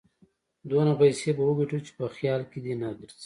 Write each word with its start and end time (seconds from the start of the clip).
دونه 0.69 0.91
پيسې 1.01 1.29
به 1.37 1.43
وګټو 1.45 1.77
چې 1.85 1.91
په 1.97 2.05
خيال 2.15 2.41
کې 2.51 2.59
دې 2.65 2.73
نه 2.81 2.87
ګرځي. 2.99 3.17